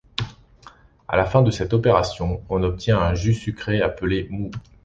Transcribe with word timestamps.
À 1.07 1.15
la 1.15 1.27
fin 1.27 1.43
de 1.43 1.51
cette 1.51 1.73
opération, 1.73 2.41
on 2.49 2.63
obtient 2.63 2.99
un 2.99 3.13
jus 3.13 3.35
sucré 3.35 3.83
appelé 3.83 4.25
moût. 4.31 4.49